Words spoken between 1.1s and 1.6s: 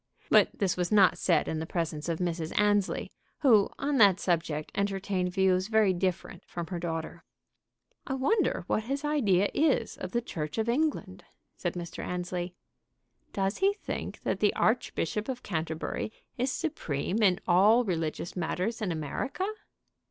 said in